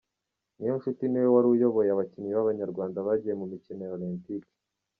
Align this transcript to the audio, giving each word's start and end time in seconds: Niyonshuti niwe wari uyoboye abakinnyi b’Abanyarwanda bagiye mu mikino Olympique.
Niyonshuti 0.57 1.03
niwe 1.07 1.27
wari 1.33 1.47
uyoboye 1.53 1.89
abakinnyi 1.91 2.31
b’Abanyarwanda 2.35 3.05
bagiye 3.07 3.33
mu 3.39 3.45
mikino 3.51 3.83
Olympique. 3.97 4.49